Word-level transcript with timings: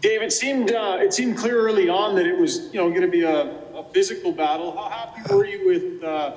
Dave, 0.00 0.22
it 0.22 0.32
seemed 0.32 0.70
uh, 0.70 0.98
it 1.00 1.12
seemed 1.12 1.36
clear 1.36 1.58
early 1.58 1.88
on 1.88 2.14
that 2.14 2.26
it 2.26 2.38
was 2.38 2.72
you 2.72 2.80
know 2.80 2.88
going 2.88 3.02
to 3.02 3.08
be 3.08 3.22
a, 3.22 3.58
a 3.74 3.84
physical 3.92 4.32
battle. 4.32 4.76
How 4.76 4.88
happy 4.88 5.34
were 5.34 5.44
you 5.44 5.66
with 5.66 6.04
uh, 6.04 6.34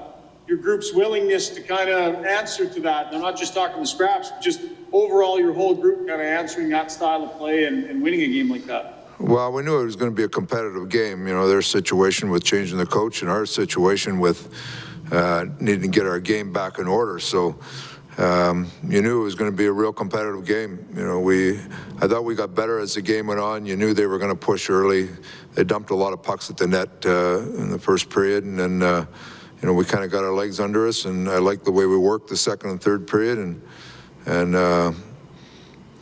your 0.47 0.57
group's 0.57 0.93
willingness 0.93 1.49
to 1.49 1.61
kind 1.61 1.89
of 1.89 2.25
answer 2.25 2.67
to 2.67 2.79
that? 2.81 3.07
And 3.07 3.17
I'm 3.17 3.21
not 3.21 3.37
just 3.37 3.53
talking 3.53 3.79
the 3.79 3.85
scraps, 3.85 4.31
just 4.41 4.61
overall 4.91 5.39
your 5.39 5.53
whole 5.53 5.75
group 5.75 6.07
kind 6.07 6.21
of 6.21 6.27
answering 6.27 6.69
that 6.69 6.91
style 6.91 7.23
of 7.23 7.37
play 7.37 7.65
and, 7.65 7.83
and 7.83 8.01
winning 8.01 8.21
a 8.21 8.27
game 8.27 8.49
like 8.49 8.65
that. 8.65 9.09
Well, 9.19 9.51
we 9.51 9.61
knew 9.61 9.79
it 9.79 9.85
was 9.85 9.95
going 9.95 10.09
to 10.09 10.15
be 10.15 10.23
a 10.23 10.29
competitive 10.29 10.89
game. 10.89 11.27
You 11.27 11.33
know, 11.33 11.47
their 11.47 11.61
situation 11.61 12.31
with 12.31 12.43
changing 12.43 12.79
the 12.79 12.87
coach 12.87 13.21
and 13.21 13.29
our 13.29 13.45
situation 13.45 14.19
with 14.19 14.51
uh, 15.11 15.45
needing 15.59 15.83
to 15.83 15.87
get 15.87 16.07
our 16.07 16.19
game 16.19 16.51
back 16.51 16.79
in 16.79 16.87
order. 16.87 17.19
So 17.19 17.59
um, 18.21 18.67
you 18.87 19.01
knew 19.01 19.21
it 19.21 19.23
was 19.23 19.35
going 19.35 19.49
to 19.49 19.55
be 19.55 19.65
a 19.65 19.71
real 19.71 19.91
competitive 19.91 20.45
game. 20.45 20.85
You 20.95 21.03
know, 21.03 21.19
we 21.19 21.59
I 21.99 22.07
thought 22.07 22.23
we 22.23 22.35
got 22.35 22.53
better 22.53 22.77
as 22.79 22.93
the 22.93 23.01
game 23.01 23.27
went 23.27 23.39
on. 23.39 23.65
You 23.65 23.75
knew 23.75 23.93
they 23.93 24.05
were 24.05 24.19
going 24.19 24.31
to 24.31 24.37
push 24.39 24.69
early. 24.69 25.09
They 25.55 25.63
dumped 25.63 25.89
a 25.89 25.95
lot 25.95 26.13
of 26.13 26.21
pucks 26.21 26.49
at 26.49 26.57
the 26.57 26.67
net 26.67 26.89
uh, 27.05 27.39
in 27.39 27.71
the 27.71 27.79
first 27.79 28.09
period, 28.11 28.43
and 28.43 28.59
then 28.59 28.83
uh, 28.83 29.05
you 29.61 29.67
know 29.67 29.73
we 29.73 29.85
kind 29.85 30.03
of 30.03 30.11
got 30.11 30.23
our 30.23 30.33
legs 30.33 30.59
under 30.59 30.87
us. 30.87 31.05
And 31.05 31.27
I 31.27 31.39
liked 31.39 31.65
the 31.65 31.71
way 31.71 31.87
we 31.87 31.97
worked 31.97 32.29
the 32.29 32.37
second 32.37 32.69
and 32.69 32.81
third 32.81 33.07
period, 33.07 33.39
and 33.39 33.61
and 34.27 34.55
uh, 34.55 34.91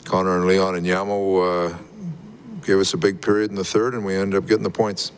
Connor 0.04 0.38
and 0.38 0.46
Leon 0.46 0.76
and 0.76 0.86
Yamo 0.86 1.72
uh, 1.72 1.78
gave 2.66 2.80
us 2.80 2.94
a 2.94 2.98
big 2.98 3.22
period 3.22 3.50
in 3.50 3.56
the 3.56 3.64
third, 3.64 3.94
and 3.94 4.04
we 4.04 4.16
ended 4.16 4.38
up 4.38 4.46
getting 4.46 4.64
the 4.64 4.70
points. 4.70 5.14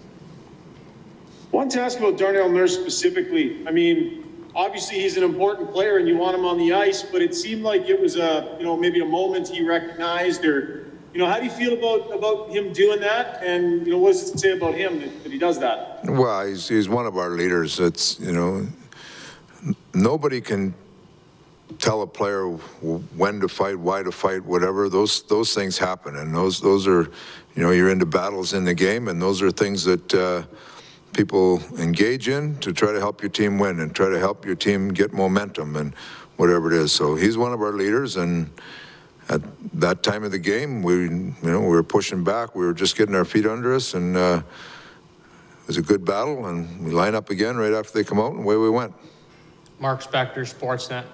I 1.51 1.55
want 1.55 1.71
to 1.71 1.81
ask 1.81 1.97
about 1.97 2.17
Darnell 2.17 2.49
Nurse 2.49 2.75
specifically. 2.75 3.67
I 3.67 3.71
mean, 3.71 4.30
obviously 4.55 4.99
he's 4.99 5.17
an 5.17 5.23
important 5.23 5.71
player 5.71 5.97
and 5.97 6.07
you 6.07 6.17
want 6.17 6.37
him 6.37 6.45
on 6.45 6.57
the 6.57 6.73
ice, 6.73 7.03
but 7.03 7.21
it 7.21 7.35
seemed 7.35 7.63
like 7.63 7.89
it 7.89 7.99
was 7.99 8.15
a 8.15 8.55
you 8.57 8.65
know 8.65 8.77
maybe 8.77 9.01
a 9.01 9.05
moment 9.05 9.47
he 9.47 9.65
recognized 9.65 10.45
or 10.45 10.87
you 11.13 11.19
know 11.19 11.25
how 11.25 11.37
do 11.37 11.45
you 11.45 11.51
feel 11.51 11.73
about 11.73 12.13
about 12.15 12.49
him 12.49 12.71
doing 12.71 12.99
that 13.01 13.43
and 13.43 13.85
you 13.85 13.91
know 13.91 13.97
what 13.97 14.13
does 14.13 14.29
it 14.29 14.39
say 14.39 14.51
about 14.51 14.73
him 14.73 14.99
that, 14.99 15.23
that 15.23 15.31
he 15.31 15.37
does 15.37 15.59
that? 15.59 16.01
Well, 16.05 16.47
he's, 16.47 16.67
he's 16.67 16.89
one 16.89 17.05
of 17.05 17.17
our 17.17 17.31
leaders. 17.31 17.79
It's, 17.79 18.19
you 18.19 18.31
know, 18.31 18.67
nobody 19.93 20.41
can 20.41 20.73
tell 21.77 22.01
a 22.01 22.07
player 22.07 22.47
when 22.47 23.39
to 23.39 23.47
fight, 23.47 23.77
why 23.77 24.03
to 24.03 24.11
fight, 24.11 24.43
whatever. 24.43 24.89
Those 24.89 25.23
those 25.23 25.53
things 25.53 25.77
happen, 25.77 26.15
and 26.15 26.35
those 26.35 26.59
those 26.59 26.87
are, 26.87 27.03
you 27.55 27.63
know, 27.63 27.71
you're 27.71 27.89
into 27.89 28.05
battles 28.05 28.53
in 28.53 28.63
the 28.65 28.73
game, 28.73 29.07
and 29.07 29.21
those 29.21 29.41
are 29.41 29.51
things 29.51 29.83
that 29.85 30.13
uh, 30.13 30.43
people 31.13 31.61
engage 31.77 32.27
in 32.27 32.57
to 32.57 32.73
try 32.73 32.91
to 32.91 32.99
help 32.99 33.21
your 33.21 33.29
team 33.29 33.59
win 33.59 33.79
and 33.79 33.93
try 33.95 34.09
to 34.09 34.19
help 34.19 34.45
your 34.45 34.55
team 34.55 34.89
get 34.89 35.13
momentum 35.13 35.75
and 35.75 35.93
whatever 36.37 36.71
it 36.71 36.77
is. 36.77 36.91
So 36.91 37.15
he's 37.15 37.37
one 37.37 37.53
of 37.53 37.61
our 37.61 37.73
leaders, 37.73 38.17
and 38.17 38.49
at 39.29 39.41
that 39.73 40.03
time 40.03 40.23
of 40.23 40.31
the 40.31 40.39
game, 40.39 40.81
we 40.81 40.93
you 41.03 41.35
know 41.43 41.61
we 41.61 41.67
were 41.67 41.83
pushing 41.83 42.23
back. 42.23 42.55
We 42.55 42.65
were 42.65 42.73
just 42.73 42.97
getting 42.97 43.15
our 43.15 43.25
feet 43.25 43.45
under 43.45 43.73
us, 43.73 43.93
and. 43.93 44.17
Uh, 44.17 44.41
it 45.61 45.67
was 45.67 45.77
a 45.77 45.81
good 45.83 46.03
battle, 46.03 46.47
and 46.47 46.83
we 46.83 46.91
line 46.91 47.13
up 47.13 47.29
again 47.29 47.55
right 47.55 47.71
after 47.71 47.93
they 47.93 48.03
come 48.03 48.19
out, 48.19 48.31
and 48.31 48.41
away 48.41 48.57
we 48.57 48.69
went. 48.69 48.93
Mark 49.79 50.01
Spector, 50.01 50.39
Sportsnet. 50.39 51.05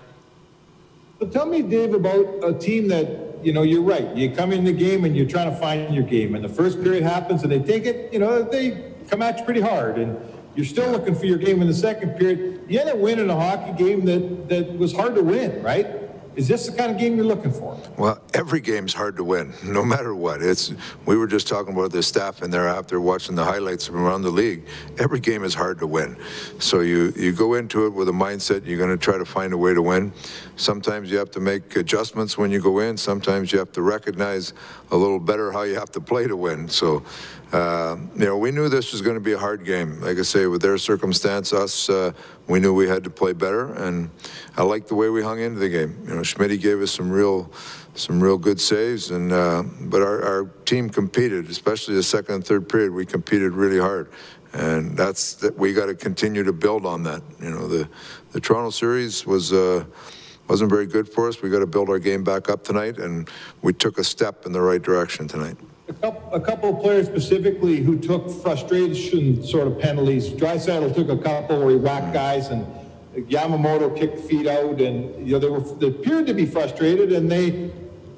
But 1.19 1.31
tell 1.31 1.45
me, 1.45 1.61
Dave, 1.61 1.93
about 1.93 2.43
a 2.43 2.53
team 2.53 2.87
that, 2.87 3.43
you 3.43 3.51
know, 3.51 3.63
you're 3.63 3.81
right. 3.81 4.15
You 4.15 4.31
come 4.31 4.51
in 4.51 4.63
the 4.63 4.71
game 4.73 5.03
and 5.03 5.17
you're 5.17 5.27
trying 5.27 5.49
to 5.49 5.55
find 5.57 5.93
your 5.93 6.03
game, 6.03 6.33
and 6.35 6.43
the 6.43 6.49
first 6.49 6.81
period 6.81 7.03
happens 7.03 7.43
and 7.43 7.51
they 7.51 7.59
take 7.59 7.85
it, 7.85 8.13
you 8.13 8.19
know, 8.19 8.43
they 8.43 8.93
come 9.07 9.21
at 9.21 9.39
you 9.39 9.45
pretty 9.45 9.61
hard, 9.61 9.97
and 9.97 10.17
you're 10.55 10.65
still 10.65 10.91
looking 10.91 11.15
for 11.15 11.25
your 11.25 11.37
game 11.37 11.61
in 11.61 11.67
the 11.67 11.73
second 11.73 12.17
period. 12.17 12.61
You 12.67 12.79
end 12.79 12.89
up 12.89 12.97
winning 12.97 13.29
a 13.29 13.35
hockey 13.35 13.71
game 13.83 14.05
that, 14.05 14.49
that 14.49 14.77
was 14.77 14.93
hard 14.93 15.15
to 15.15 15.23
win, 15.23 15.61
right? 15.63 16.06
Is 16.37 16.47
this 16.47 16.67
the 16.67 16.71
kind 16.71 16.91
of 16.91 16.99
game 16.99 17.15
you're 17.15 17.25
looking 17.25 17.51
for? 17.51 17.75
Well, 17.97 18.21
every 18.31 18.61
game's 18.61 18.93
hard 18.93 19.17
to 19.17 19.23
win, 19.23 19.55
no 19.63 19.83
matter 19.83 20.13
what. 20.13 20.43
It's 20.43 20.71
we 21.07 21.17
were 21.17 21.25
just 21.25 21.47
talking 21.47 21.73
about 21.73 21.91
the 21.91 22.03
staff 22.03 22.43
in 22.43 22.51
there 22.51 22.67
after 22.67 23.01
watching 23.01 23.33
the 23.33 23.43
highlights 23.43 23.87
from 23.87 23.97
around 23.97 24.21
the 24.21 24.29
league. 24.29 24.67
Every 24.99 25.19
game 25.19 25.43
is 25.43 25.55
hard 25.55 25.79
to 25.79 25.87
win, 25.87 26.15
so 26.59 26.81
you 26.81 27.11
you 27.15 27.33
go 27.33 27.55
into 27.55 27.87
it 27.87 27.89
with 27.89 28.07
a 28.07 28.11
mindset 28.11 28.67
you're 28.67 28.77
going 28.77 28.95
to 28.95 29.03
try 29.03 29.17
to 29.17 29.25
find 29.25 29.51
a 29.51 29.57
way 29.57 29.73
to 29.73 29.81
win. 29.81 30.13
Sometimes 30.57 31.09
you 31.09 31.17
have 31.17 31.31
to 31.31 31.39
make 31.39 31.75
adjustments 31.75 32.37
when 32.37 32.51
you 32.51 32.61
go 32.61 32.79
in. 32.79 32.97
Sometimes 32.97 33.51
you 33.51 33.57
have 33.57 33.71
to 33.71 33.81
recognize 33.81 34.53
a 34.91 34.95
little 34.95 35.19
better 35.19 35.51
how 35.51 35.63
you 35.63 35.73
have 35.73 35.91
to 35.91 36.01
play 36.01 36.27
to 36.27 36.37
win. 36.37 36.69
So. 36.69 37.03
Uh, 37.53 37.95
you 38.15 38.25
know, 38.25 38.37
we 38.37 38.51
knew 38.51 38.67
this 38.67 38.91
was 38.91 39.01
going 39.01 39.15
to 39.15 39.21
be 39.21 39.31
a 39.31 39.37
hard 39.37 39.63
game. 39.63 40.01
Like 40.01 40.17
I 40.17 40.23
say, 40.23 40.47
with 40.47 40.61
their 40.61 40.77
circumstance, 40.77 41.53
us, 41.53 41.89
uh, 41.89 42.11
we 42.47 42.59
knew 42.59 42.73
we 42.73 42.89
had 42.89 43.05
to 43.05 43.09
play 43.09 43.31
better, 43.31 43.73
and 43.73 44.09
I 44.57 44.63
liked 44.63 44.89
the 44.89 44.95
way 44.95 45.09
we 45.09 45.23
hung 45.23 45.39
into 45.39 45.59
the 45.59 45.69
game. 45.69 45.97
You 46.07 46.15
know, 46.15 46.23
Smitty 46.33 46.61
gave 46.61 46.81
us 46.81 46.91
some 46.91 47.09
real, 47.09 47.51
some 47.95 48.21
real 48.21 48.37
good 48.37 48.59
saves, 48.59 49.11
and 49.11 49.31
uh, 49.31 49.63
but 49.81 50.01
our, 50.01 50.23
our 50.23 50.43
team 50.65 50.89
competed, 50.89 51.49
especially 51.49 51.95
the 51.95 52.03
second 52.03 52.35
and 52.35 52.45
third 52.45 52.69
period. 52.69 52.91
We 52.91 53.05
competed 53.05 53.53
really 53.53 53.79
hard, 53.79 54.09
and 54.53 54.97
that's 54.97 55.33
that 55.35 55.57
we 55.57 55.73
got 55.73 55.87
to 55.87 55.95
continue 55.95 56.43
to 56.43 56.53
build 56.53 56.85
on 56.85 57.03
that. 57.03 57.21
You 57.41 57.51
know, 57.51 57.67
the 57.67 57.89
the 58.31 58.39
Toronto 58.39 58.69
series 58.69 59.25
was. 59.25 59.53
Uh, 59.53 59.85
wasn't 60.47 60.69
very 60.69 60.85
good 60.85 61.09
for 61.09 61.27
us. 61.27 61.41
We 61.41 61.49
got 61.49 61.59
to 61.59 61.67
build 61.67 61.89
our 61.89 61.99
game 61.99 62.23
back 62.23 62.49
up 62.49 62.63
tonight, 62.63 62.99
and 62.99 63.29
we 63.61 63.73
took 63.73 63.97
a 63.97 64.03
step 64.03 64.45
in 64.45 64.53
the 64.53 64.61
right 64.61 64.81
direction 64.81 65.27
tonight. 65.27 65.57
A 65.89 65.93
couple, 65.93 66.33
a 66.33 66.39
couple 66.39 66.75
of 66.75 66.81
players 66.81 67.07
specifically 67.07 67.77
who 67.77 67.97
took 67.97 68.29
frustration 68.41 69.43
sort 69.43 69.67
of 69.67 69.79
penalties. 69.79 70.29
Draisaitl 70.29 70.93
took 70.95 71.09
a 71.09 71.17
couple 71.17 71.59
where 71.59 71.71
he 71.71 71.75
whacked 71.75 72.13
guys, 72.13 72.47
and 72.47 72.65
Yamamoto 73.17 73.97
kicked 73.97 74.19
feet 74.21 74.47
out, 74.47 74.79
and 74.79 75.27
you 75.27 75.33
know 75.33 75.39
they 75.39 75.49
were 75.49 75.59
they 75.59 75.87
appeared 75.87 76.27
to 76.27 76.33
be 76.33 76.45
frustrated, 76.45 77.11
and 77.11 77.31
they 77.31 77.71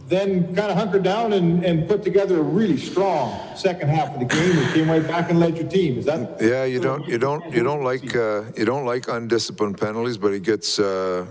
then 0.10 0.56
kind 0.56 0.72
of 0.72 0.78
hunkered 0.78 1.04
down 1.04 1.34
and, 1.34 1.64
and 1.64 1.88
put 1.88 2.04
together 2.04 2.40
a 2.40 2.42
really 2.42 2.78
strong 2.78 3.40
second 3.56 3.90
half 3.90 4.10
of 4.10 4.20
the 4.20 4.26
game 4.26 4.58
and 4.58 4.74
came 4.74 4.90
right 4.90 5.08
back 5.08 5.30
and 5.30 5.40
led 5.40 5.56
your 5.56 5.68
team. 5.70 6.00
Is 6.00 6.06
that? 6.06 6.42
Yeah, 6.42 6.64
you 6.64 6.80
don't, 6.80 7.08
you 7.08 7.20
don't, 7.20 7.54
you 7.54 7.62
don't 7.62 7.84
like, 7.84 8.16
uh, 8.16 8.46
you 8.58 8.66
don't 8.66 8.86
like 8.86 9.08
undisciplined 9.08 9.80
penalties, 9.80 10.18
but 10.18 10.34
it 10.34 10.42
gets, 10.42 10.80
uh, 10.80 11.28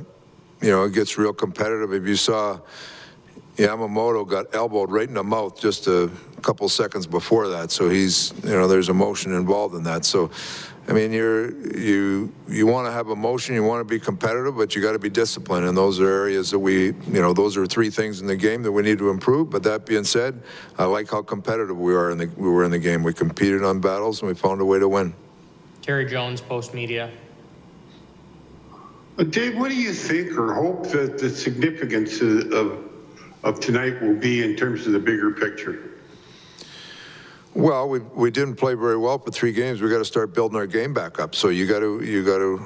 you 0.62 0.70
know, 0.70 0.84
it 0.84 0.92
gets 0.92 1.18
real 1.18 1.32
competitive. 1.32 1.92
If 1.92 2.06
you 2.06 2.14
saw 2.14 2.60
Yamamoto 3.56 4.26
got 4.26 4.54
elbowed 4.54 4.92
right 4.92 5.08
in 5.08 5.14
the 5.14 5.24
mouth 5.24 5.60
just 5.60 5.88
a 5.88 6.08
couple 6.42 6.68
seconds 6.68 7.04
before 7.08 7.48
that, 7.48 7.72
so 7.72 7.88
he's, 7.88 8.32
you 8.44 8.50
know, 8.50 8.68
there's 8.68 8.88
emotion 8.88 9.34
involved 9.34 9.74
in 9.74 9.82
that. 9.82 10.04
So, 10.04 10.30
I 10.88 10.92
mean, 10.92 11.12
you're, 11.12 11.50
you, 11.76 12.32
you 12.48 12.66
want 12.66 12.86
to 12.86 12.92
have 12.92 13.08
emotion, 13.08 13.54
you 13.54 13.62
want 13.62 13.80
to 13.80 13.84
be 13.84 14.00
competitive, 14.00 14.56
but 14.56 14.74
you 14.74 14.80
got 14.80 14.92
to 14.92 14.98
be 14.98 15.10
disciplined, 15.10 15.66
and 15.66 15.76
those 15.76 16.00
are 16.00 16.08
areas 16.08 16.50
that 16.50 16.58
we, 16.58 16.86
you 16.86 17.20
know, 17.20 17.34
those 17.34 17.58
are 17.58 17.66
three 17.66 17.90
things 17.90 18.22
in 18.22 18.26
the 18.26 18.36
game 18.36 18.62
that 18.62 18.72
we 18.72 18.80
need 18.80 18.96
to 18.96 19.10
improve. 19.10 19.50
But 19.50 19.62
that 19.64 19.84
being 19.84 20.04
said, 20.04 20.42
I 20.78 20.86
like 20.86 21.10
how 21.10 21.20
competitive 21.20 21.78
we 21.78 21.94
are 21.94 22.10
in 22.10 22.16
the, 22.16 22.30
we 22.38 22.48
were 22.48 22.64
in 22.64 22.70
the 22.70 22.78
game. 22.78 23.02
We 23.02 23.12
competed 23.12 23.62
on 23.64 23.80
battles, 23.80 24.22
and 24.22 24.28
we 24.28 24.34
found 24.34 24.62
a 24.62 24.64
way 24.64 24.78
to 24.78 24.88
win. 24.88 25.12
Terry 25.82 26.06
Jones, 26.06 26.40
Post 26.40 26.72
Media. 26.72 27.10
Uh, 29.18 29.24
Dave, 29.24 29.58
what 29.58 29.68
do 29.68 29.76
you 29.76 29.92
think 29.92 30.38
or 30.38 30.54
hope 30.54 30.88
that 30.88 31.18
the 31.18 31.28
significance 31.28 32.22
of, 32.22 32.50
of, 32.50 32.84
of 33.44 33.60
tonight 33.60 34.00
will 34.00 34.16
be 34.16 34.42
in 34.42 34.56
terms 34.56 34.86
of 34.86 34.94
the 34.94 34.98
bigger 34.98 35.32
picture? 35.32 35.87
Well, 37.58 37.88
we, 37.88 37.98
we 37.98 38.30
didn't 38.30 38.54
play 38.54 38.74
very 38.74 38.96
well 38.96 39.18
for 39.18 39.32
three 39.32 39.50
games. 39.50 39.82
We 39.82 39.90
got 39.90 39.98
to 39.98 40.04
start 40.04 40.32
building 40.32 40.56
our 40.56 40.66
game 40.68 40.94
back 40.94 41.18
up. 41.18 41.34
So 41.34 41.48
you 41.48 41.66
got 41.66 41.80
to 41.80 42.04
you 42.04 42.24
got 42.24 42.38
to 42.38 42.62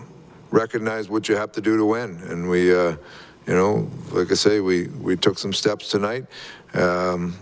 recognize 0.51 1.09
what 1.09 1.31
you 1.31 1.37
have 1.37 1.51
to 1.53 1.63
do 1.63 1.79
to 1.79 1.85
win. 1.87 2.21
And 2.25 2.51
we, 2.51 2.75
uh, 2.75 2.97
you 3.47 3.55
know, 3.55 3.91
like 4.11 4.31
I 4.31 4.35
say, 4.35 4.61
we 4.61 4.89
we 4.89 5.17
took 5.17 5.39
some 5.39 5.55
steps 5.55 5.89
tonight. 5.89 6.27
Um, 6.75 7.35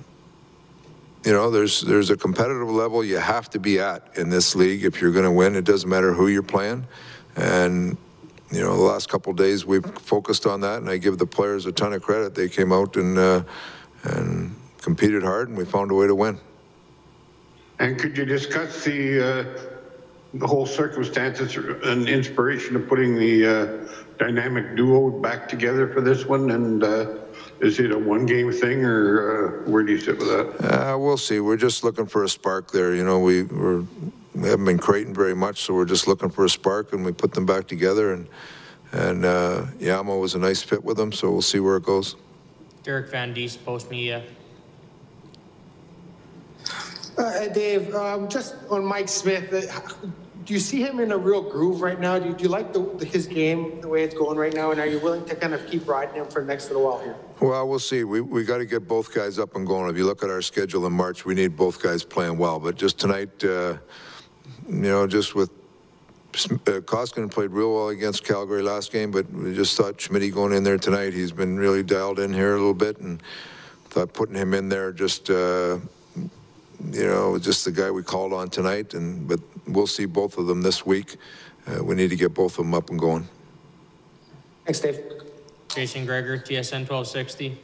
you 1.24 1.32
know, 1.32 1.50
there's 1.50 1.80
there's 1.80 2.10
a 2.10 2.16
competitive 2.16 2.70
level 2.70 3.02
you 3.02 3.18
have 3.18 3.50
to 3.50 3.58
be 3.58 3.80
at 3.80 4.16
in 4.16 4.30
this 4.30 4.54
league 4.54 4.84
if 4.84 5.02
you're 5.02 5.10
going 5.10 5.24
to 5.24 5.32
win. 5.32 5.56
It 5.56 5.64
doesn't 5.64 5.90
matter 5.90 6.14
who 6.14 6.28
you're 6.28 6.44
playing, 6.44 6.86
and 7.34 7.96
you 8.52 8.60
know, 8.60 8.76
the 8.76 8.82
last 8.82 9.08
couple 9.08 9.32
days 9.32 9.66
we've 9.66 9.84
focused 9.98 10.46
on 10.46 10.60
that, 10.60 10.78
and 10.78 10.88
I 10.88 10.98
give 10.98 11.18
the 11.18 11.26
players 11.26 11.66
a 11.66 11.72
ton 11.72 11.94
of 11.94 12.02
credit. 12.02 12.36
They 12.36 12.48
came 12.48 12.72
out 12.72 12.94
and 12.94 13.18
uh, 13.18 13.42
and 14.04 14.54
competed 14.82 15.24
hard, 15.24 15.48
and 15.48 15.58
we 15.58 15.64
found 15.64 15.90
a 15.90 15.94
way 15.94 16.06
to 16.06 16.14
win. 16.14 16.38
And 17.80 17.98
could 17.98 18.16
you 18.16 18.26
discuss 18.26 18.84
the 18.84 19.40
uh, 19.40 19.44
the 20.34 20.46
whole 20.46 20.66
circumstances 20.66 21.56
and 21.56 22.08
inspiration 22.08 22.76
of 22.76 22.86
putting 22.86 23.16
the 23.16 23.46
uh, 23.46 23.88
dynamic 24.18 24.76
duo 24.76 25.10
back 25.10 25.48
together 25.48 25.88
for 25.88 26.00
this 26.00 26.26
one, 26.26 26.50
and 26.50 26.84
uh, 26.84 27.14
is 27.60 27.80
it 27.80 27.90
a 27.90 27.98
one-game 27.98 28.52
thing, 28.52 28.84
or 28.84 29.64
uh, 29.64 29.70
where 29.70 29.82
do 29.82 29.92
you 29.92 29.98
sit 29.98 30.18
with 30.18 30.28
that? 30.28 30.92
Uh, 30.92 30.98
we'll 30.98 31.16
see. 31.16 31.40
We're 31.40 31.56
just 31.56 31.82
looking 31.82 32.06
for 32.06 32.22
a 32.22 32.28
spark 32.28 32.70
there. 32.70 32.94
You 32.94 33.04
know, 33.04 33.18
we 33.18 33.44
we're, 33.44 33.84
we 34.34 34.48
haven't 34.48 34.66
been 34.66 34.78
Creighton 34.78 35.14
very 35.14 35.34
much, 35.34 35.62
so 35.62 35.74
we're 35.74 35.86
just 35.86 36.06
looking 36.06 36.30
for 36.30 36.44
a 36.44 36.50
spark, 36.50 36.92
and 36.92 37.04
we 37.04 37.12
put 37.12 37.32
them 37.32 37.46
back 37.46 37.66
together. 37.66 38.12
And 38.12 38.28
and 38.92 39.24
uh, 39.24 39.66
Yamo 39.78 40.20
was 40.20 40.34
a 40.34 40.38
nice 40.38 40.62
fit 40.62 40.84
with 40.84 40.98
them, 40.98 41.12
so 41.12 41.30
we'll 41.30 41.42
see 41.42 41.60
where 41.60 41.78
it 41.78 41.84
goes. 41.84 42.16
Derek 42.82 43.10
Van 43.10 43.34
Diest, 43.34 43.64
Post 43.64 43.90
Media. 43.90 44.22
Uh, 47.20 47.48
Dave, 47.48 47.94
um, 47.94 48.30
just 48.30 48.54
on 48.70 48.82
Mike 48.82 49.08
Smith, 49.08 49.52
uh, 49.52 49.80
do 50.46 50.54
you 50.54 50.58
see 50.58 50.80
him 50.80 51.00
in 51.00 51.12
a 51.12 51.18
real 51.18 51.42
groove 51.42 51.82
right 51.82 52.00
now? 52.00 52.18
Do 52.18 52.28
you, 52.28 52.34
do 52.34 52.44
you 52.44 52.48
like 52.48 52.72
the, 52.72 52.80
the, 52.96 53.04
his 53.04 53.26
game, 53.26 53.78
the 53.82 53.88
way 53.88 54.04
it's 54.04 54.14
going 54.14 54.38
right 54.38 54.54
now? 54.54 54.70
And 54.70 54.80
are 54.80 54.86
you 54.86 54.98
willing 55.00 55.26
to 55.26 55.36
kind 55.36 55.52
of 55.52 55.66
keep 55.66 55.86
riding 55.86 56.14
him 56.14 56.26
for 56.28 56.40
the 56.40 56.46
next 56.46 56.68
little 56.68 56.84
while 56.84 56.98
here? 57.00 57.14
Well, 57.42 57.68
we'll 57.68 57.78
see. 57.78 58.04
We 58.04 58.22
we 58.22 58.44
got 58.44 58.56
to 58.56 58.64
get 58.64 58.88
both 58.88 59.14
guys 59.14 59.38
up 59.38 59.54
and 59.54 59.66
going. 59.66 59.90
If 59.90 59.98
you 59.98 60.06
look 60.06 60.22
at 60.22 60.30
our 60.30 60.40
schedule 60.40 60.86
in 60.86 60.94
March, 60.94 61.26
we 61.26 61.34
need 61.34 61.56
both 61.56 61.82
guys 61.82 62.04
playing 62.04 62.38
well. 62.38 62.58
But 62.58 62.76
just 62.76 62.98
tonight, 62.98 63.44
uh, 63.44 63.76
you 64.66 64.76
know, 64.90 65.06
just 65.06 65.34
with 65.34 65.50
uh, 65.50 66.80
Koskinen 66.80 67.30
played 67.30 67.50
real 67.50 67.74
well 67.74 67.90
against 67.90 68.24
Calgary 68.24 68.62
last 68.62 68.92
game, 68.92 69.10
but 69.10 69.30
we 69.30 69.54
just 69.54 69.76
thought 69.76 69.98
Smitty 69.98 70.32
going 70.32 70.54
in 70.54 70.64
there 70.64 70.78
tonight. 70.78 71.12
He's 71.12 71.32
been 71.32 71.58
really 71.58 71.82
dialed 71.82 72.18
in 72.18 72.32
here 72.32 72.54
a 72.54 72.56
little 72.56 72.72
bit, 72.72 72.98
and 72.98 73.22
thought 73.90 74.14
putting 74.14 74.36
him 74.36 74.54
in 74.54 74.70
there 74.70 74.90
just. 74.90 75.28
Uh, 75.28 75.80
you 76.92 77.06
know, 77.06 77.38
just 77.38 77.64
the 77.64 77.72
guy 77.72 77.90
we 77.90 78.02
called 78.02 78.32
on 78.32 78.48
tonight, 78.48 78.94
and 78.94 79.26
but 79.28 79.40
we'll 79.66 79.86
see 79.86 80.06
both 80.06 80.38
of 80.38 80.46
them 80.46 80.62
this 80.62 80.84
week. 80.86 81.16
Uh, 81.66 81.84
we 81.84 81.94
need 81.94 82.10
to 82.10 82.16
get 82.16 82.34
both 82.34 82.52
of 82.58 82.64
them 82.64 82.74
up 82.74 82.90
and 82.90 82.98
going. 82.98 83.28
Thanks, 84.64 84.80
Dave. 84.80 85.00
Jason 85.68 86.04
Gregor, 86.04 86.38
TSN 86.38 86.88
1260. 86.88 87.58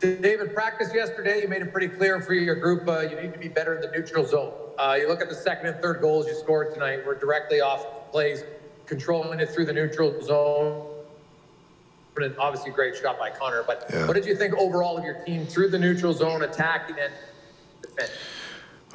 David, 0.00 0.54
practice 0.54 0.92
yesterday, 0.92 1.40
you 1.40 1.48
made 1.48 1.62
it 1.62 1.72
pretty 1.72 1.88
clear 1.88 2.20
for 2.20 2.34
your 2.34 2.56
group, 2.56 2.86
uh, 2.86 3.00
you 3.00 3.16
need 3.16 3.32
to 3.32 3.38
be 3.38 3.48
better 3.48 3.74
in 3.74 3.80
the 3.80 3.90
neutral 3.90 4.26
zone. 4.26 4.52
Uh, 4.78 4.96
you 5.00 5.08
look 5.08 5.22
at 5.22 5.28
the 5.28 5.34
second 5.34 5.66
and 5.66 5.80
third 5.80 6.00
goals 6.00 6.26
you 6.26 6.34
scored 6.34 6.74
tonight, 6.74 7.04
were 7.06 7.14
directly 7.14 7.60
off 7.60 7.86
plays, 8.10 8.44
controlling 8.86 9.40
it 9.40 9.48
through 9.48 9.64
the 9.64 9.72
neutral 9.72 10.20
zone. 10.22 10.93
And 12.16 12.36
obviously, 12.38 12.70
great 12.70 12.96
shot 12.96 13.18
by 13.18 13.30
Connor. 13.30 13.64
But 13.66 13.86
Yeah. 13.92 14.06
what 14.06 14.14
did 14.14 14.24
you 14.24 14.36
think 14.36 14.54
overall 14.54 14.96
of 14.96 15.04
your 15.04 15.14
team 15.24 15.46
through 15.46 15.68
the 15.70 15.78
neutral 15.78 16.12
zone, 16.12 16.42
attacking 16.42 16.96
and 16.98 17.12
defending? 17.82 18.14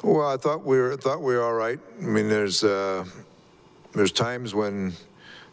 Well, 0.02 0.26
I 0.26 0.38
thought 0.38 0.64
we 0.64 0.78
were 0.78 0.96
thought 0.96 1.20
we 1.20 1.34
were 1.34 1.42
all 1.42 1.52
right. 1.52 1.78
I 1.98 2.02
mean, 2.02 2.28
there's 2.28 2.64
uh, 2.64 3.04
there's 3.92 4.12
times 4.12 4.54
when. 4.54 4.94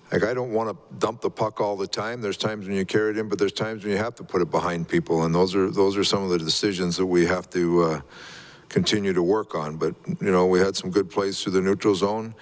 Like 0.09 0.23
I 0.23 0.33
don't 0.33 0.53
want 0.53 0.69
to 0.69 0.95
dump 0.99 1.19
the 1.19 1.29
puck 1.29 1.59
all 1.59 1.75
the 1.75 1.85
time. 1.85 2.21
There's 2.21 2.37
times 2.37 2.65
when 2.65 2.77
you 2.77 2.85
carry 2.85 3.09
it 3.11 3.17
in, 3.17 3.27
but 3.27 3.37
there's 3.37 3.51
times 3.51 3.83
when 3.83 3.91
you 3.91 3.97
have 3.97 4.15
to 4.15 4.23
put 4.23 4.41
it 4.41 4.49
behind 4.49 4.87
people, 4.87 5.25
and 5.25 5.35
those 5.35 5.53
are 5.53 5.69
those 5.69 5.97
are 5.97 6.03
some 6.05 6.23
of 6.23 6.29
the 6.29 6.37
decisions 6.37 6.95
that 6.95 7.05
we 7.05 7.25
have 7.25 7.49
to 7.49 7.83
uh, 7.83 8.01
continue 8.69 9.11
to 9.11 9.21
work 9.21 9.53
on. 9.53 9.75
But 9.75 9.95
you 10.21 10.31
know, 10.31 10.45
we 10.45 10.59
had 10.59 10.77
some 10.77 10.91
good 10.91 11.09
plays 11.09 11.43
through 11.43 11.51
the 11.51 11.61
neutral 11.61 11.93
zone. 11.93 12.35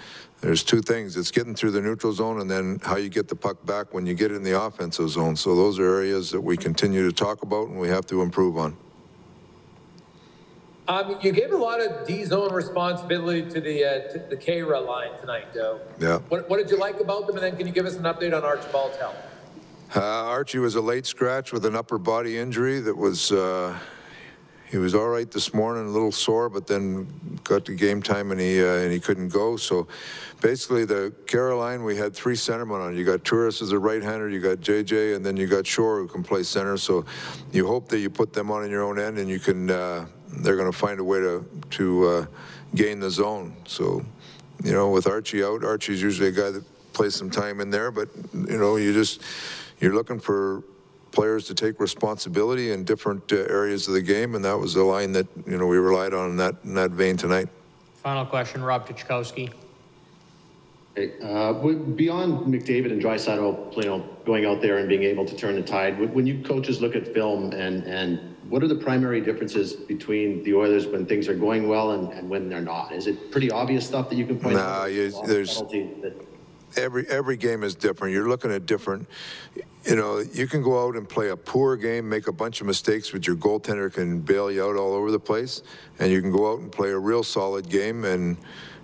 There's 0.45 0.63
two 0.63 0.81
things: 0.81 1.17
it's 1.17 1.31
getting 1.31 1.55
through 1.55 1.71
the 1.71 1.81
neutral 1.81 2.13
zone, 2.13 2.39
and 2.39 2.49
then 2.49 2.79
how 2.83 2.97
you 2.97 3.09
get 3.09 3.27
the 3.27 3.35
puck 3.35 3.65
back 3.65 3.95
when 3.95 4.05
you 4.05 4.13
get 4.13 4.31
it 4.31 4.35
in 4.35 4.43
the 4.43 4.61
offensive 4.61 5.09
zone. 5.09 5.35
So 5.35 5.55
those 5.55 5.79
are 5.79 5.95
areas 5.95 6.29
that 6.29 6.41
we 6.41 6.55
continue 6.55 7.03
to 7.09 7.11
talk 7.11 7.41
about, 7.41 7.69
and 7.69 7.79
we 7.79 7.87
have 7.87 8.05
to 8.07 8.21
improve 8.21 8.55
on. 8.55 8.77
Um, 10.87 11.17
you 11.23 11.31
gave 11.31 11.51
a 11.51 11.57
lot 11.57 11.81
of 11.81 12.05
D 12.05 12.23
zone 12.25 12.53
responsibility 12.53 13.41
to 13.49 13.59
the 13.59 13.83
uh, 13.83 14.11
to 14.11 14.19
the 14.19 14.37
Khaira 14.37 14.85
line 14.85 15.19
tonight, 15.19 15.47
though. 15.51 15.79
Yeah. 15.99 16.19
What, 16.29 16.47
what 16.47 16.57
did 16.57 16.69
you 16.69 16.77
like 16.77 16.99
about 16.99 17.25
them? 17.25 17.37
And 17.37 17.43
then 17.43 17.57
can 17.57 17.65
you 17.65 17.73
give 17.73 17.87
us 17.87 17.95
an 17.95 18.03
update 18.03 18.37
on 18.37 18.43
Archibald's 18.43 18.97
health? 18.97 19.15
Uh, 19.95 19.99
Archie 19.99 20.59
was 20.59 20.75
a 20.75 20.81
late 20.81 21.07
scratch 21.07 21.51
with 21.51 21.65
an 21.65 21.75
upper 21.75 21.97
body 21.97 22.37
injury 22.37 22.79
that 22.81 22.95
was, 22.95 23.31
uh, 23.31 23.75
he 24.75 24.79
was 24.79 24.93
all 24.93 25.07
right 25.07 25.31
this 25.31 25.53
morning, 25.53 25.85
a 25.85 25.89
little 25.89 26.11
sore, 26.11 26.49
but 26.49 26.67
then 26.67 27.07
got 27.45 27.63
to 27.63 27.73
game 27.73 28.01
time 28.01 28.31
and 28.31 28.41
he, 28.41 28.61
uh, 28.61 28.65
and 28.65 28.91
he 28.91 28.99
couldn't 28.99 29.29
go. 29.29 29.55
So 29.55 29.87
basically 30.41 30.83
the 30.83 31.13
Khaira 31.27 31.57
line, 31.57 31.85
we 31.85 31.95
had 31.95 32.13
three 32.13 32.35
centermen 32.35 32.85
on. 32.85 32.97
You 32.97 33.05
got 33.05 33.23
Turris 33.23 33.61
as 33.61 33.71
a 33.71 33.79
right-hander, 33.79 34.27
you 34.27 34.41
got 34.41 34.57
JJ, 34.57 35.15
and 35.15 35.25
then 35.25 35.37
you 35.37 35.47
got 35.47 35.65
Shore 35.65 35.99
who 35.99 36.09
can 36.09 36.23
play 36.23 36.43
center. 36.43 36.75
So 36.75 37.05
you 37.53 37.65
hope 37.65 37.87
that 37.87 37.99
you 37.99 38.09
put 38.09 38.33
them 38.33 38.51
on 38.51 38.65
in 38.65 38.69
your 38.69 38.83
own 38.83 38.99
end 38.99 39.17
and 39.17 39.29
you 39.29 39.39
can, 39.39 39.71
uh, 39.71 40.07
they're 40.39 40.57
going 40.57 40.69
to 40.69 40.77
find 40.77 40.99
a 40.99 41.05
way 41.05 41.21
to, 41.21 41.45
to 41.69 42.07
uh, 42.09 42.25
gain 42.75 42.99
the 42.99 43.09
zone. 43.09 43.55
So, 43.65 44.03
you 44.61 44.73
know, 44.73 44.89
with 44.89 45.07
Archie 45.07 45.41
out, 45.41 45.63
Archie's 45.63 46.01
usually 46.01 46.27
a 46.27 46.33
guy 46.33 46.51
that 46.51 46.65
plays 46.91 47.15
some 47.15 47.29
time 47.29 47.61
in 47.61 47.69
there, 47.69 47.91
but, 47.91 48.09
you 48.33 48.57
know, 48.57 48.75
you 48.75 48.91
just, 48.91 49.21
you're 49.79 49.93
looking 49.93 50.19
for 50.19 50.63
players 51.15 51.45
to 51.47 51.55
take 51.55 51.79
responsibility 51.79 52.71
in 52.71 52.83
different 52.83 53.31
uh, 53.31 53.37
areas 53.49 53.87
of 53.87 53.93
the 53.95 54.01
game, 54.01 54.35
and 54.35 54.45
that 54.45 54.57
was 54.57 54.73
the 54.75 54.83
line 54.83 55.11
that 55.13 55.25
you 55.47 55.57
know 55.57 55.65
we 55.65 55.77
relied 55.77 56.13
on 56.13 56.31
in 56.31 56.37
that 56.37 56.55
in 56.63 56.75
that 56.75 56.91
vein 56.91 57.17
tonight. 57.17 57.47
Final 58.03 58.25
question, 58.25 58.61
Rob 58.61 58.87
Tychkowski. 58.87 59.51
Hey, 60.95 61.11
uh, 61.21 61.51
Beyond 61.53 62.45
McDavid 62.53 62.91
and 62.91 63.01
Draisaitl, 63.01 63.75
you 63.75 63.83
know, 63.83 64.05
going 64.25 64.45
out 64.45 64.61
there 64.61 64.77
and 64.77 64.87
being 64.87 65.03
able 65.03 65.25
to 65.25 65.35
turn 65.35 65.55
the 65.55 65.61
tide, 65.61 65.99
when- 65.99 66.13
when 66.13 66.25
you 66.27 66.41
coaches 66.43 66.79
look 66.81 66.95
at 66.95 67.05
film 67.05 67.51
and, 67.51 67.83
and 67.83 68.33
what 68.47 68.63
are 68.63 68.69
the 68.69 68.75
primary 68.75 69.19
differences 69.19 69.73
between 69.73 70.41
the 70.45 70.53
Oilers 70.53 70.85
when 70.87 71.05
things 71.05 71.27
are 71.27 71.33
going 71.35 71.67
well 71.67 71.91
and, 71.91 72.13
and 72.13 72.29
when 72.29 72.47
they're 72.47 72.61
not? 72.61 72.93
Is 72.93 73.07
it 73.07 73.29
pretty 73.29 73.51
obvious 73.51 73.85
stuff 73.85 74.07
that 74.09 74.15
you 74.15 74.25
can 74.25 74.39
point 74.39 74.55
Nah, 74.55 74.83
out? 74.83 74.93
you- 74.93 75.09
Lost 75.09 75.27
there's- 75.27 75.53
penalty 75.55 75.89
that- 76.01 76.13
Every 76.77 77.07
every 77.07 77.37
game 77.37 77.63
is 77.63 77.75
different. 77.75 78.13
You're 78.13 78.27
looking 78.27 78.51
at 78.51 78.65
different. 78.65 79.07
You 79.85 79.95
know, 79.95 80.19
you 80.19 80.47
can 80.47 80.63
go 80.63 80.83
out 80.83 80.95
and 80.95 81.07
play 81.07 81.29
a 81.29 81.37
poor 81.37 81.75
game, 81.75 82.09
make 82.09 82.27
a 82.27 82.31
bunch 82.31 82.59
of 82.59 82.67
mistakes, 82.67 83.11
but 83.11 83.27
your 83.27 83.35
goaltender 83.35 83.93
can 83.93 84.19
bail 84.19 84.51
you 84.51 84.63
out 84.63 84.75
all 84.75 84.93
over 84.93 85.11
the 85.11 85.19
place, 85.19 85.61
and 85.99 86.11
you 86.11 86.21
can 86.21 86.31
go 86.31 86.51
out 86.51 86.59
and 86.59 86.71
play 86.71 86.89
a 86.89 86.97
real 86.97 87.23
solid 87.23 87.69
game 87.69 88.03
and 88.03 88.35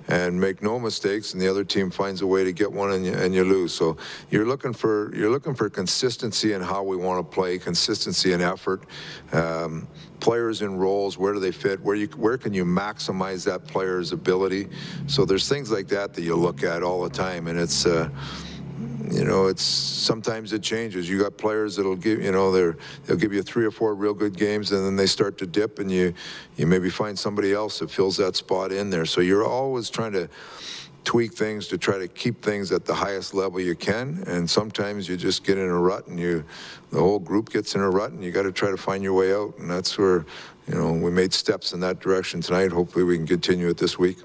and 0.08 0.40
make 0.40 0.62
no 0.62 0.80
mistakes, 0.80 1.34
and 1.34 1.42
the 1.42 1.48
other 1.48 1.64
team 1.64 1.92
finds 1.92 2.22
a 2.22 2.28
way 2.28 2.44
to 2.44 2.52
get 2.52 2.72
one 2.72 2.92
and 2.92 3.06
you, 3.06 3.14
and 3.14 3.34
you 3.34 3.44
lose. 3.44 3.74
So 3.74 3.98
you're 4.30 4.46
looking 4.46 4.74
for 4.74 5.16
you're 5.16 5.30
looking 5.30 5.56
for 5.56 5.70
consistency 5.70 6.54
in 6.54 6.62
how 6.62 6.84
we 6.84 6.98
want 6.98 7.20
to 7.20 7.36
play, 7.36 7.58
consistency 7.58 8.34
in 8.34 8.42
effort, 8.42 8.84
um, 9.32 9.88
players 10.20 10.62
in 10.62 10.78
roles. 10.78 11.18
Where 11.18 11.34
do 11.34 11.40
they 11.40 11.52
fit? 11.52 11.80
Where 11.82 11.96
you 11.96 12.08
where 12.08 12.38
can 12.38 12.54
you 12.54 12.66
maximize 12.66 13.46
that 13.46 13.66
player's 13.66 14.12
ability? 14.12 14.70
So 15.08 15.26
there's 15.26 15.48
things 15.48 15.72
like 15.72 15.88
that 15.90 16.14
that 16.14 16.22
you 16.22 16.36
look 16.36 16.64
at 16.64 16.84
all 16.84 17.04
the 17.04 17.10
time, 17.10 17.48
and 17.48 17.60
it's. 17.60 17.86
Uh, 17.86 18.10
you 19.12 19.26
know, 19.26 19.48
it's 19.48 19.62
sometimes 19.62 20.54
it 20.54 20.62
changes. 20.64 21.10
You 21.10 21.20
got 21.20 21.38
players 21.38 21.76
that'll 21.76 21.98
give, 21.98 22.22
you 22.22 22.32
know, 22.32 22.52
they're 22.52 22.78
they'll 23.06 23.18
give 23.18 23.34
you 23.34 23.42
three 23.42 23.66
or 23.66 23.72
four 23.72 23.94
real 23.94 24.14
good 24.14 24.38
games, 24.38 24.72
and 24.72 24.86
then 24.86 24.96
they 24.96 25.06
start 25.06 25.38
to 25.40 25.46
dip, 25.46 25.80
and 25.80 25.92
you 25.92 26.14
you 26.56 26.66
maybe 26.66 26.90
find 26.90 27.20
somebody 27.20 27.54
else 27.54 27.80
that 27.80 27.92
fills 27.92 28.18
that 28.18 28.36
spot 28.38 28.72
in 28.72 28.90
there. 28.90 29.06
So 29.06 29.20
you're 29.20 29.46
always 29.46 29.90
trying 29.90 30.14
to 30.14 30.30
tweak 31.04 31.34
things 31.34 31.68
to 31.68 31.78
try 31.78 31.98
to 31.98 32.08
keep 32.08 32.42
things 32.42 32.72
at 32.72 32.86
the 32.86 32.94
highest 32.94 33.34
level 33.34 33.60
you 33.60 33.76
can, 33.76 34.24
and 34.28 34.50
sometimes 34.50 35.10
you 35.10 35.18
just 35.18 35.44
get 35.44 35.58
in 35.58 35.68
a 35.68 35.80
rut, 35.80 36.08
and 36.08 36.18
you 36.18 36.46
the 36.92 37.00
whole 37.00 37.20
group 37.20 37.50
gets 37.50 37.76
in 37.76 37.82
a 37.82 37.90
rut, 37.90 38.12
and 38.12 38.24
you 38.24 38.32
got 38.32 38.44
to 38.44 38.52
try 38.52 38.72
to 38.72 38.78
find 38.78 39.04
your 39.04 39.14
way 39.14 39.34
out, 39.34 39.58
and 39.58 39.70
that's 39.70 39.98
where 39.98 40.26
you 40.68 40.76
know 40.76 40.94
we 40.94 41.12
made 41.12 41.34
steps 41.34 41.74
in 41.74 41.82
that 41.82 42.00
direction 42.00 42.40
tonight. 42.40 42.72
Hopefully, 42.72 43.04
we 43.04 43.18
can 43.18 43.28
continue 43.28 43.68
it 43.68 43.78
this 43.78 44.00
week. 44.00 44.20